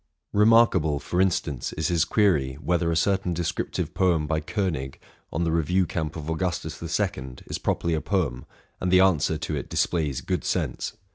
Remarkable, 0.33 0.97
for 0.99 1.21
instance, 1.21 1.73
is 1.73 1.89
his 1.89 2.05
query,'' 2.05 2.53
Whether 2.59 2.91
a 2.91 2.95
certain 2.95 3.35
descriptive 3.35 3.93
poem 3.93 4.25
by 4.25 4.39
Konig, 4.41 4.95
on 5.31 5.43
the' 5.43 5.51
Review 5.61 5.85
camp 5.85 6.15
of 6.15 6.27
Augustus 6.27 6.79
the 6.79 6.89
Second,' 6.89 7.43
is 7.45 7.59
properly 7.59 7.93
a 7.93 7.97
RELATING 7.99 8.07
TO 8.09 8.15
MY 8.15 8.17
LIFE. 8.17 8.31
219 8.31 8.47
poem?'' 8.49 8.81
and 8.81 8.91
the 8.91 8.99
answer 8.99 9.37
to 9.37 9.55
it 9.55 9.69
displays 9.69 10.21
good 10.21 10.43
sense. 10.43 10.93